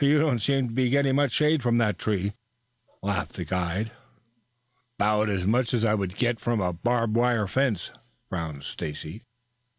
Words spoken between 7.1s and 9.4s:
wire fence," frowned Stacy.